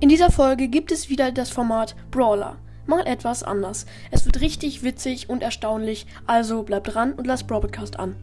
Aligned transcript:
In 0.00 0.08
dieser 0.08 0.30
Folge 0.30 0.68
gibt 0.68 0.92
es 0.92 1.08
wieder 1.08 1.32
das 1.32 1.50
Format 1.50 1.96
Brawler. 2.12 2.56
Mal 2.86 3.04
etwas 3.08 3.42
anders. 3.42 3.84
Es 4.12 4.24
wird 4.26 4.40
richtig 4.40 4.84
witzig 4.84 5.28
und 5.28 5.42
erstaunlich, 5.42 6.06
also 6.24 6.62
bleibt 6.62 6.94
dran 6.94 7.14
und 7.14 7.26
lasst 7.26 7.48
Broadcast 7.48 7.98
an. 7.98 8.14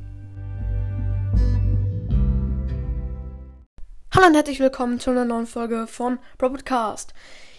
Hallo 4.14 4.28
und 4.28 4.36
herzlich 4.36 4.62
willkommen 4.62 5.02
zu 5.02 5.10
einer 5.10 5.26
neuen 5.26 5.48
Folge 5.48 5.86
von 5.86 6.18
Broadcast. 6.38 7.14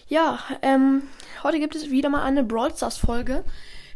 Ja, 0.07 0.39
ähm, 0.63 1.03
heute 1.43 1.59
gibt 1.59 1.75
es 1.75 1.91
wieder 1.91 2.09
mal 2.09 2.23
eine 2.23 2.43
Brawl 2.43 2.73
Stars 2.75 2.97
Folge. 2.97 3.43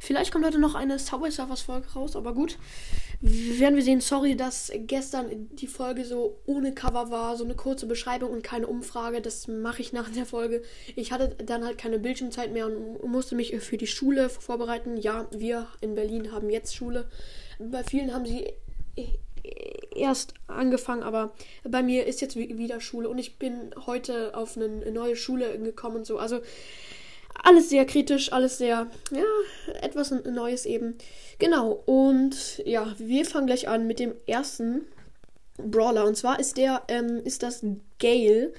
Vielleicht 0.03 0.31
kommt 0.31 0.43
heute 0.43 0.57
noch 0.57 0.73
eine 0.73 0.97
Subway 0.97 1.29
Surfers 1.29 1.61
Folge 1.61 1.87
raus, 1.93 2.15
aber 2.15 2.33
gut. 2.33 2.57
Werden 3.21 3.75
wir 3.75 3.83
sehen. 3.83 4.01
Sorry, 4.01 4.35
dass 4.35 4.71
gestern 4.75 5.47
die 5.51 5.67
Folge 5.67 6.05
so 6.05 6.39
ohne 6.47 6.73
Cover 6.73 7.11
war, 7.11 7.37
so 7.37 7.43
eine 7.43 7.53
kurze 7.53 7.85
Beschreibung 7.85 8.31
und 8.31 8.41
keine 8.41 8.65
Umfrage. 8.65 9.21
Das 9.21 9.47
mache 9.47 9.83
ich 9.83 9.93
nach 9.93 10.09
der 10.09 10.25
Folge. 10.25 10.63
Ich 10.95 11.11
hatte 11.11 11.35
dann 11.45 11.63
halt 11.63 11.77
keine 11.77 11.99
Bildschirmzeit 11.99 12.51
mehr 12.51 12.65
und 12.65 13.03
musste 13.03 13.35
mich 13.35 13.55
für 13.59 13.77
die 13.77 13.85
Schule 13.85 14.29
vorbereiten. 14.29 14.97
Ja, 14.97 15.27
wir 15.29 15.67
in 15.81 15.93
Berlin 15.93 16.31
haben 16.31 16.49
jetzt 16.49 16.75
Schule. 16.75 17.07
Bei 17.59 17.83
vielen 17.83 18.11
haben 18.11 18.25
sie 18.25 18.47
erst 19.95 20.33
angefangen, 20.47 21.03
aber 21.03 21.31
bei 21.63 21.83
mir 21.83 22.07
ist 22.07 22.21
jetzt 22.21 22.35
wieder 22.35 22.81
Schule 22.81 23.07
und 23.07 23.19
ich 23.19 23.37
bin 23.37 23.75
heute 23.85 24.35
auf 24.35 24.57
eine 24.57 24.67
neue 24.91 25.15
Schule 25.15 25.59
gekommen 25.59 25.97
und 25.97 26.07
so. 26.07 26.17
Also 26.17 26.41
alles 27.43 27.69
sehr 27.69 27.85
kritisch, 27.85 28.31
alles 28.31 28.57
sehr, 28.57 28.87
ja, 29.11 29.75
etwas 29.81 30.11
Neues 30.11 30.65
eben. 30.65 30.97
Genau, 31.39 31.83
und 31.85 32.61
ja, 32.65 32.93
wir 32.97 33.25
fangen 33.25 33.47
gleich 33.47 33.67
an 33.67 33.87
mit 33.87 33.99
dem 33.99 34.13
ersten 34.27 34.85
Brawler. 35.57 36.05
Und 36.05 36.15
zwar 36.15 36.39
ist 36.39 36.57
der, 36.57 36.83
ähm, 36.87 37.21
ist 37.23 37.43
das 37.43 37.65
Gale. 37.99 38.53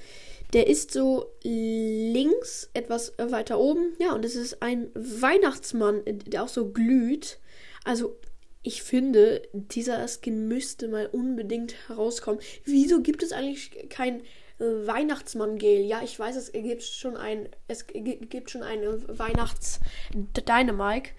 Der 0.53 0.67
ist 0.67 0.91
so 0.91 1.31
links, 1.43 2.69
etwas 2.73 3.13
weiter 3.17 3.59
oben. 3.59 3.93
Ja, 3.99 4.13
und 4.13 4.23
es 4.23 4.35
ist 4.35 4.61
ein 4.61 4.91
Weihnachtsmann, 4.93 6.01
der 6.05 6.43
auch 6.43 6.47
so 6.47 6.69
glüht. 6.69 7.39
Also, 7.83 8.17
ich 8.63 8.81
finde, 8.83 9.41
dieser 9.53 10.07
Skin 10.07 10.47
müsste 10.47 10.87
mal 10.87 11.07
unbedingt 11.07 11.75
herauskommen. 11.87 12.39
Wieso 12.65 13.01
gibt 13.01 13.21
es 13.21 13.31
eigentlich 13.31 13.89
kein 13.89 14.23
Weihnachtsmann-Gel. 14.59 15.85
Ja, 15.85 16.01
ich 16.01 16.17
weiß, 16.17 16.35
es 16.35 16.51
gibt 16.51 16.83
schon 16.83 17.17
ein, 17.17 17.49
es 17.67 17.87
gibt 17.87 18.49
schon 18.49 18.63
eine 18.63 19.01
Weihnachts-Dynamike. 19.19 21.11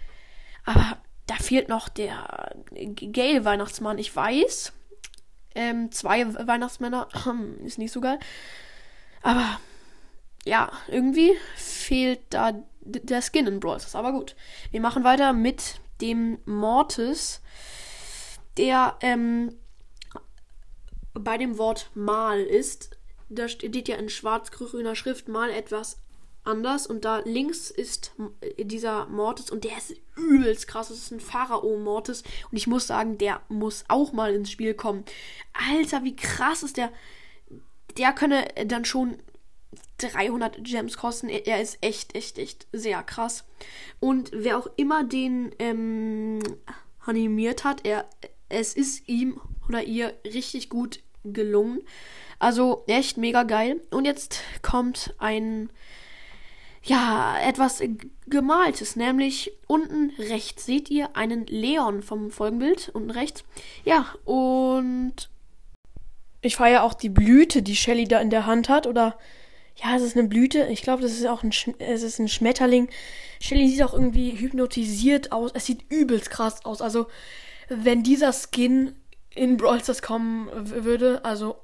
Aber 0.65 0.99
da 1.27 1.35
fehlt 1.37 1.69
noch 1.69 1.89
der 1.89 2.57
Gale-Weihnachtsmann. 2.73 3.99
Ich 3.99 4.15
weiß. 4.15 4.73
Ähm, 5.55 5.93
zwei 5.93 6.27
Weihnachtsmänner. 6.47 7.09
Ist 7.65 7.79
nicht 7.79 7.93
so 7.93 8.01
geil. 8.01 8.19
Aber 9.23 9.61
ja, 10.45 10.73
irgendwie 10.89 11.33
fehlt 11.57 12.21
da 12.31 12.53
der 12.81 13.23
Skin 13.23 13.47
in 13.47 13.61
Brawl 13.61 13.79
Aber 13.95 14.13
gut. 14.13 14.37
Wir 14.71 14.81
machen 14.81 15.05
weiter 15.05 15.33
mit 15.33 15.81
dem 16.05 16.39
Mortis, 16.45 17.41
der 18.57 18.97
ähm, 19.01 19.57
bei 21.15 21.37
dem 21.39 21.59
Wort 21.59 21.91
Mal 21.95 22.41
ist 22.41 22.97
da 23.29 23.49
steht 23.49 23.89
ja 23.89 23.97
in 23.97 24.09
schwarz-grüner 24.09 24.95
Schrift 24.95 25.29
mal 25.29 25.51
etwas 25.51 25.99
anders 26.45 26.87
und 26.87 27.05
da 27.07 27.21
links 27.25 27.71
ist 27.71 28.13
dieser 28.59 29.07
Mortis 29.07 29.51
und 29.51 29.65
der 29.65 29.79
ist 29.79 29.95
übelst 30.17 30.67
krass. 30.67 30.89
Das 30.89 30.99
ist 30.99 31.11
ein 31.11 31.21
Pharao-Mortis 31.21 32.23
und 32.51 32.57
ich 32.57 32.67
muss 32.67 32.87
sagen, 32.87 33.19
der 33.19 33.41
muss 33.49 33.85
auch 33.89 34.13
mal 34.13 34.35
ins 34.35 34.51
Spiel 34.51 34.75
kommen. 34.75 35.05
Alter, 35.71 36.05
wie 36.05 36.17
krass 36.17 36.63
ist 36.63 36.77
der? 36.77 36.93
Der 37.97 38.13
könne 38.13 38.47
dann 38.67 38.85
schon 38.85 39.17
300 39.99 40.63
Gems 40.65 40.97
kosten. 40.97 41.29
Er 41.29 41.61
ist 41.61 41.79
echt, 41.81 42.15
echt, 42.15 42.39
echt 42.39 42.67
sehr 42.73 43.03
krass. 43.03 43.45
Und 44.01 44.31
wer 44.33 44.59
auch 44.59 44.69
immer 44.77 45.05
den 45.05 45.53
ähm, 45.59 46.41
animiert 47.05 47.65
hat, 47.65 47.87
er, 47.87 48.09
es 48.49 48.75
ist 48.75 49.09
ihm 49.09 49.41
oder 49.69 49.83
ihr 49.83 50.15
richtig 50.25 50.69
gut 50.69 51.01
gelungen. 51.25 51.81
Also 52.39 52.85
echt 52.87 53.17
mega 53.17 53.43
geil. 53.43 53.81
Und 53.91 54.05
jetzt 54.05 54.41
kommt 54.63 55.15
ein, 55.19 55.71
ja, 56.83 57.39
etwas 57.41 57.83
gemaltes, 58.27 58.97
nämlich 58.97 59.53
unten 59.67 60.11
rechts 60.19 60.67
seht 60.67 60.91
ihr 60.91 61.17
einen 61.17 61.47
Leon 61.47 62.03
vom 62.03 62.31
Folgenbild, 62.31 62.91
unten 62.93 63.11
rechts. 63.11 63.45
Ja, 63.85 64.07
und 64.25 65.31
ich 66.43 66.57
feiere 66.57 66.83
auch 66.83 66.95
die 66.95 67.09
Blüte, 67.09 67.63
die 67.63 67.77
Shelly 67.77 68.07
da 68.07 68.21
in 68.21 68.31
der 68.31 68.47
Hand 68.47 68.69
hat, 68.69 68.87
oder 68.87 69.19
ja, 69.77 69.97
es 69.97 70.03
ist 70.03 70.17
eine 70.17 70.29
Blüte. 70.29 70.67
Ich 70.67 70.83
glaube, 70.83 71.03
das 71.03 71.13
ist 71.13 71.27
auch 71.27 71.43
ein, 71.43 71.53
Sch 71.53 71.71
es 71.79 72.03
ist 72.03 72.19
ein 72.19 72.29
Schmetterling. 72.29 72.89
Shelly 73.41 73.69
sieht 73.69 73.83
auch 73.83 73.93
irgendwie 73.93 74.33
hypnotisiert 74.33 75.33
aus. 75.33 75.51
Es 75.55 75.67
sieht 75.67 75.91
übelst 75.91 76.31
krass 76.31 76.65
aus. 76.65 76.81
Also, 76.81 77.09
wenn 77.69 78.03
dieser 78.03 78.33
Skin 78.33 78.95
in 79.31 79.57
Brawl 79.57 79.83
Stars 79.83 80.03
kommen 80.03 80.49
würde, 80.53 81.25
also 81.25 81.57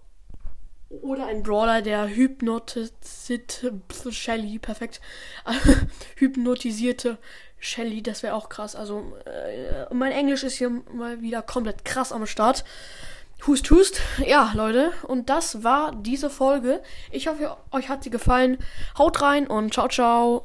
oder 0.88 1.26
ein 1.26 1.44
Brawler, 1.44 1.82
der 1.82 2.08
hypnotisierte 2.08 3.80
Shelly, 4.10 4.58
perfekt. 4.58 5.00
hypnotisierte 6.16 7.18
Shelly, 7.60 8.02
das 8.02 8.24
wäre 8.24 8.34
auch 8.34 8.48
krass. 8.48 8.74
Also, 8.74 9.16
äh, 9.24 9.94
mein 9.94 10.10
Englisch 10.10 10.42
ist 10.42 10.54
hier 10.54 10.70
mal 10.92 11.20
wieder 11.20 11.42
komplett 11.42 11.84
krass 11.84 12.10
am 12.10 12.26
Start. 12.26 12.64
Hust, 13.46 13.70
hust. 13.70 14.02
Ja, 14.26 14.52
Leute. 14.54 14.92
Und 15.04 15.30
das 15.30 15.64
war 15.64 15.92
diese 15.92 16.28
Folge. 16.28 16.82
Ich 17.10 17.26
hoffe, 17.26 17.56
euch 17.70 17.88
hat 17.88 18.04
sie 18.04 18.10
gefallen. 18.10 18.58
Haut 18.98 19.22
rein 19.22 19.46
und 19.46 19.72
ciao, 19.72 19.88
ciao. 19.88 20.44